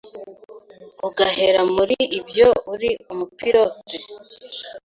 ugahera 1.07 1.61
muri 1.75 1.97
ibyo 2.19 2.47
uri 2.73 2.89
umupilote, 3.11 3.97